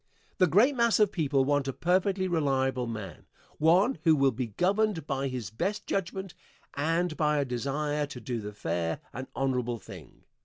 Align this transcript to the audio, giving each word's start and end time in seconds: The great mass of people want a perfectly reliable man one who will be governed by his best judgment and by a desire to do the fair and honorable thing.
The 0.39 0.47
great 0.47 0.75
mass 0.75 0.99
of 0.99 1.11
people 1.11 1.45
want 1.45 1.67
a 1.67 1.73
perfectly 1.73 2.27
reliable 2.27 2.87
man 2.87 3.27
one 3.59 3.99
who 4.03 4.15
will 4.15 4.31
be 4.31 4.47
governed 4.47 5.05
by 5.05 5.27
his 5.27 5.51
best 5.51 5.85
judgment 5.85 6.33
and 6.73 7.15
by 7.15 7.37
a 7.37 7.45
desire 7.45 8.07
to 8.07 8.19
do 8.19 8.41
the 8.41 8.51
fair 8.51 8.99
and 9.13 9.27
honorable 9.35 9.77
thing. 9.77 10.23